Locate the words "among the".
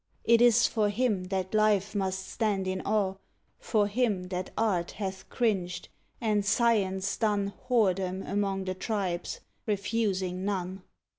8.25-8.73